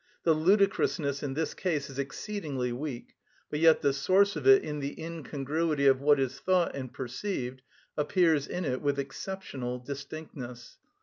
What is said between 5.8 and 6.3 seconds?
of what